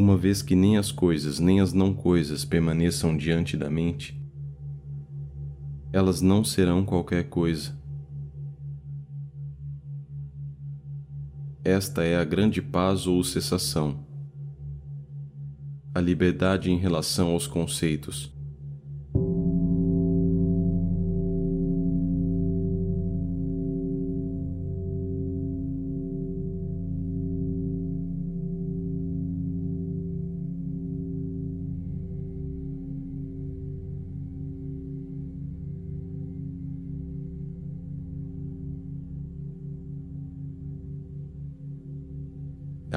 [0.00, 4.18] uma vez que nem as coisas nem as não coisas permaneçam diante da mente,
[5.92, 7.78] elas não serão qualquer coisa.
[11.62, 14.06] Esta é a grande paz ou cessação,
[15.94, 18.32] a liberdade em relação aos conceitos.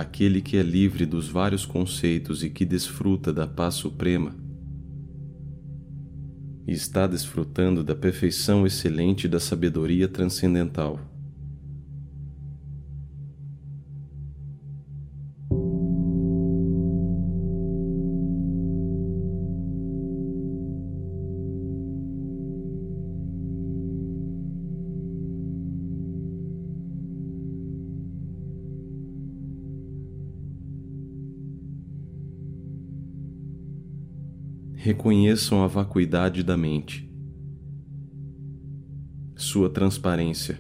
[0.04, 4.36] Aquele que é livre dos vários conceitos e que desfruta da paz suprema,
[6.68, 11.13] está desfrutando da perfeição excelente da sabedoria transcendental.
[34.84, 37.10] Reconheçam a vacuidade da mente,
[39.34, 40.60] sua transparência,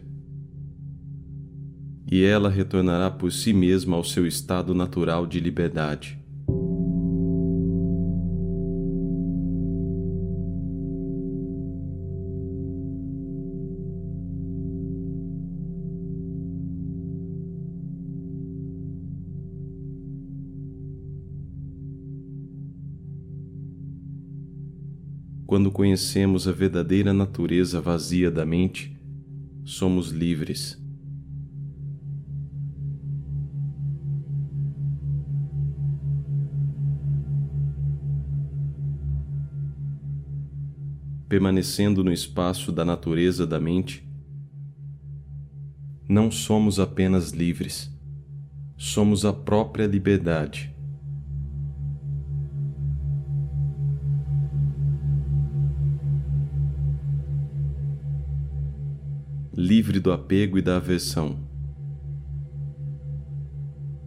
[2.09, 6.22] e ela retornará por si mesma ao seu estado natural de liberdade.
[25.53, 28.99] Quando conhecemos a verdadeira natureza vazia da mente,
[29.63, 30.83] somos livres.
[41.29, 44.03] Permanecendo no espaço da natureza da mente,
[46.09, 47.95] não somos apenas livres,
[48.75, 50.72] somos a própria liberdade.
[59.55, 61.37] Livre do apego e da aversão.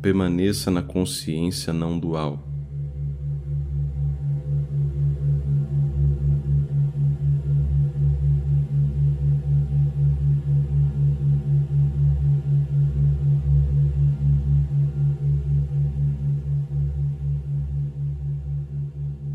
[0.03, 2.43] Permaneça na consciência não dual.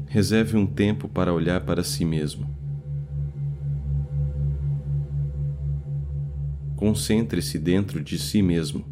[0.08, 2.61] Reserve um tempo para olhar para si mesmo.
[6.82, 8.84] Concentre-se dentro de si mesmo.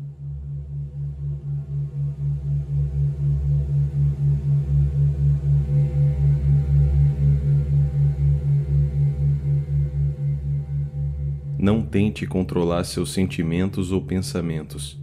[11.58, 15.02] Não tente controlar seus sentimentos ou pensamentos.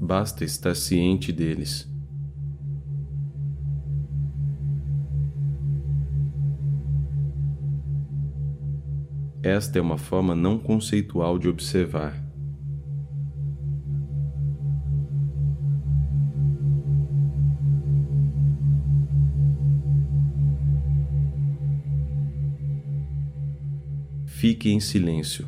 [0.00, 1.95] Basta estar ciente deles.
[9.42, 12.26] Esta é uma forma não conceitual de observar.
[24.24, 25.46] Fique em silêncio.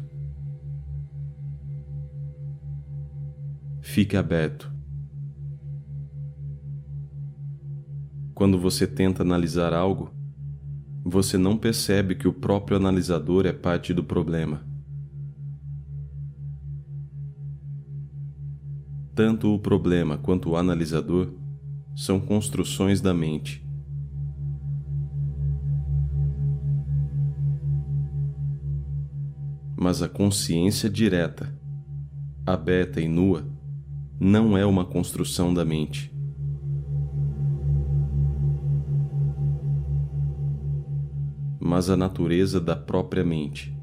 [3.83, 4.73] Fique aberto.
[8.35, 10.11] Quando você tenta analisar algo,
[11.09, 14.63] você não percebe que o próprio analisador é parte do problema.
[19.15, 21.33] Tanto o problema quanto o analisador
[21.97, 23.67] são construções da mente.
[29.77, 31.53] Mas a consciência direta,
[32.45, 33.49] aberta e nua,
[34.21, 36.13] não é uma construção da mente.
[41.69, 43.79] Mas a natureza da própria mente.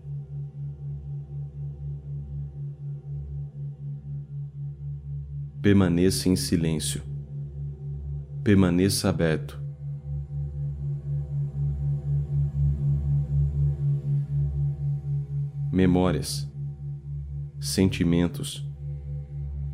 [5.61, 7.03] Permaneça em silêncio.
[8.43, 9.63] Permaneça aberto.
[15.71, 16.51] Memórias,
[17.59, 18.67] sentimentos,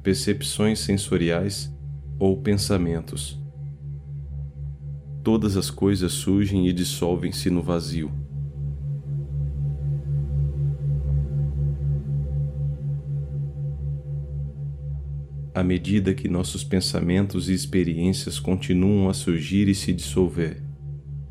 [0.03, 1.73] percepções sensoriais
[2.19, 3.40] ou pensamentos
[5.23, 8.11] todas as coisas surgem e dissolvem-se no vazio.
[15.53, 20.63] à medida que nossos pensamentos e experiências continuam a surgir e se dissolver,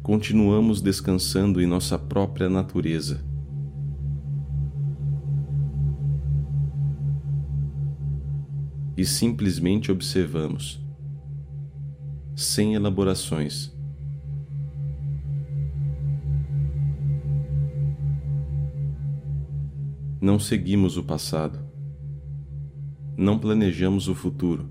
[0.03, 3.25] continuamos descansando em nossa própria natureza.
[8.97, 10.81] E simplesmente observamos,
[12.37, 13.80] sem elaborações.
[20.31, 21.59] Não seguimos o passado
[23.19, 24.71] não planejamos o futuro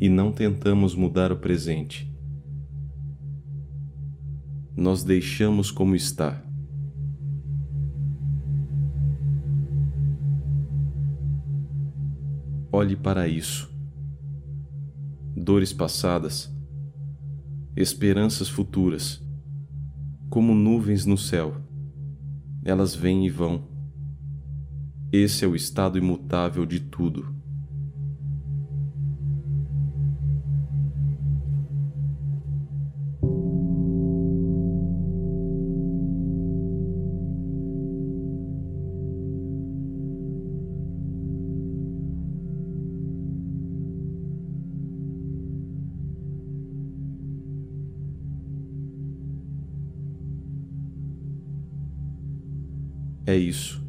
[0.00, 2.10] e não tentamos mudar o presente.
[4.74, 6.42] Nós deixamos como está.
[12.72, 13.70] Olhe para isso.
[15.36, 16.50] Dores passadas,
[17.76, 19.22] esperanças futuras,
[20.30, 21.66] como nuvens no céu,
[22.66, 23.76] elas vêm e vão
[25.12, 27.35] esse é o estado imutável de tudo.
[53.26, 53.84] É isso.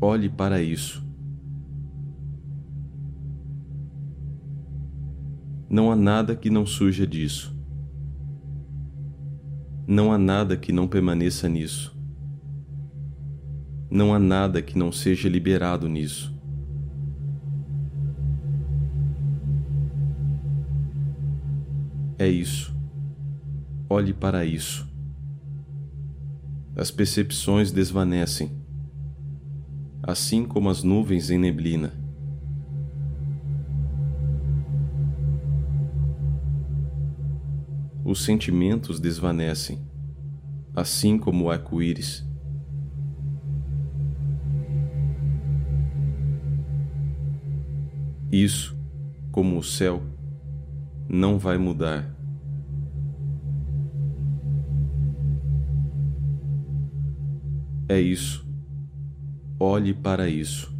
[0.00, 1.02] Olhe para isso.
[5.70, 7.56] Não há nada que não surja disso.
[9.86, 11.96] Não há nada que não permaneça nisso.
[13.88, 16.34] Não há nada que não seja liberado nisso.
[22.18, 22.74] É isso.
[23.88, 24.93] Olhe para isso.
[26.76, 28.64] As percepções desvanecem
[30.06, 31.92] assim como as nuvens em neblina.
[38.04, 39.78] Os sentimentos desvanecem,
[40.76, 42.22] assim como o arco-íris.
[48.30, 48.76] Isso,
[49.32, 50.02] como o céu,
[51.08, 52.13] não vai mudar.
[57.88, 58.44] É isso
[59.58, 60.76] Olhe para isso.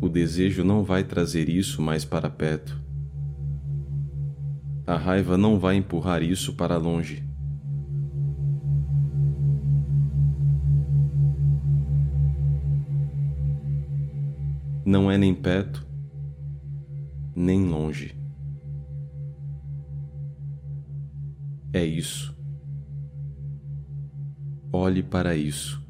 [0.00, 2.82] O desejo não vai trazer isso mais para perto.
[4.86, 7.22] A raiva não vai empurrar isso para longe.
[14.86, 15.86] Não é nem perto,
[17.36, 18.18] nem longe.
[21.72, 22.34] É isso.
[24.76, 25.80] Olhe para isso.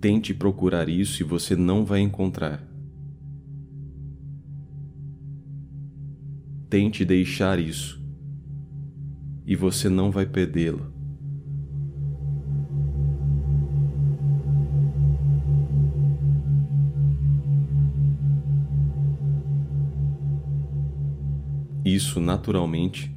[0.00, 2.66] Tente procurar isso e você não vai encontrar.
[6.70, 8.03] Tente deixar isso
[9.46, 10.92] e você não vai perdê-lo.
[21.84, 23.14] Isso naturalmente,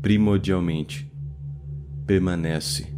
[0.00, 1.10] primordialmente,
[2.04, 2.92] permanece.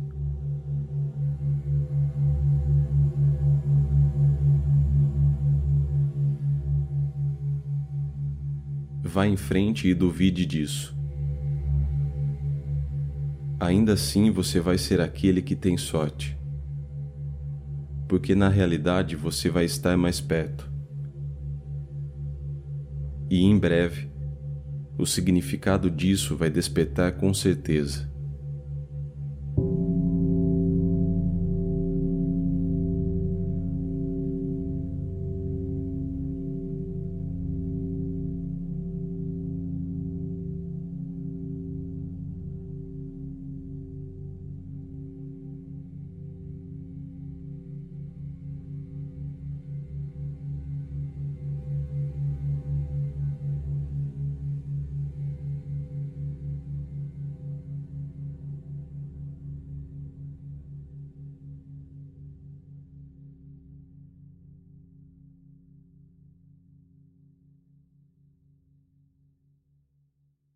[9.02, 11.03] Vá em frente e duvide disso
[13.64, 16.38] ainda assim você vai ser aquele que tem sorte.
[18.08, 20.70] Porque na realidade você vai estar mais perto.
[23.30, 24.10] E em breve,
[24.98, 28.12] o significado disso vai despertar com certeza.